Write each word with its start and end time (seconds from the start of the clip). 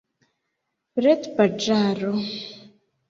retpaĝaro 1.05 2.15